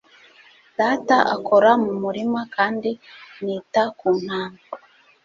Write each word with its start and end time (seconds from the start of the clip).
Data 0.77 1.15
akora 1.35 1.71
mu 1.83 1.93
murima, 2.01 2.41
kandi 2.55 2.89
nita 3.43 3.83
ku 3.99 4.09
ntama. 4.21 4.59